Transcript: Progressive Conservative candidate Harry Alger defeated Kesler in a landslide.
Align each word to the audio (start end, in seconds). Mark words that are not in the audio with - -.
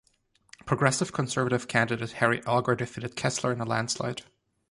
Progressive 0.65 1.13
Conservative 1.13 1.67
candidate 1.67 2.13
Harry 2.13 2.41
Alger 2.47 2.73
defeated 2.73 3.15
Kesler 3.15 3.53
in 3.53 3.61
a 3.61 3.65
landslide. 3.65 4.23